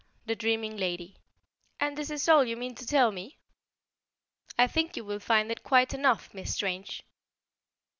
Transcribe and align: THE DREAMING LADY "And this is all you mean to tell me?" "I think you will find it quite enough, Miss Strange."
THE 0.25 0.35
DREAMING 0.35 0.77
LADY 0.77 1.19
"And 1.79 1.95
this 1.95 2.09
is 2.09 2.27
all 2.27 2.43
you 2.43 2.57
mean 2.57 2.73
to 2.73 2.87
tell 2.87 3.11
me?" 3.11 3.37
"I 4.57 4.65
think 4.65 4.97
you 4.97 5.05
will 5.05 5.19
find 5.19 5.51
it 5.51 5.61
quite 5.61 5.93
enough, 5.93 6.33
Miss 6.33 6.55
Strange." 6.55 7.03